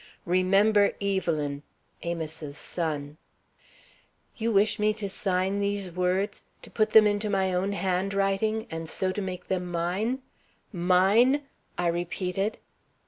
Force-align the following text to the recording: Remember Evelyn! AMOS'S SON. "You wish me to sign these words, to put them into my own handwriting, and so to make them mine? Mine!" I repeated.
Remember 0.25 0.93
Evelyn! 0.99 1.61
AMOS'S 2.01 2.57
SON. 2.57 3.17
"You 4.35 4.51
wish 4.51 4.79
me 4.79 4.95
to 4.95 5.07
sign 5.07 5.59
these 5.59 5.91
words, 5.91 6.41
to 6.63 6.71
put 6.71 6.89
them 6.89 7.05
into 7.05 7.29
my 7.29 7.53
own 7.53 7.73
handwriting, 7.73 8.65
and 8.71 8.89
so 8.89 9.11
to 9.11 9.21
make 9.21 9.47
them 9.47 9.67
mine? 9.69 10.23
Mine!" 10.73 11.43
I 11.77 11.85
repeated. 11.85 12.57